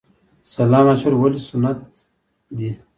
[0.55, 1.77] سلام اچول ولې سنت
[2.57, 2.69] دي؟